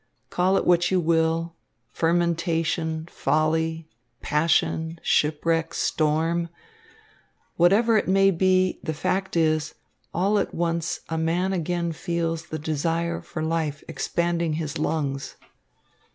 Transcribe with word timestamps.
Call 0.31 0.57
it 0.57 0.65
what 0.65 0.89
you 0.89 0.99
will, 0.99 1.55
fermentation, 1.93 3.05
folly, 3.05 3.87
passion, 4.19 4.97
shipwreck, 5.03 5.75
storm. 5.75 6.49
Whatever 7.55 7.97
it 7.99 8.07
may 8.07 8.31
be, 8.31 8.79
the 8.81 8.95
fact 8.95 9.37
is, 9.37 9.75
all 10.11 10.39
at 10.39 10.55
once 10.55 11.01
a 11.09 11.19
man 11.19 11.53
again 11.53 11.91
feels 11.91 12.47
the 12.47 12.57
desire 12.57 13.21
for 13.21 13.43
life 13.43 13.83
expanding 13.87 14.53
his 14.53 14.79
lungs." 14.79 15.35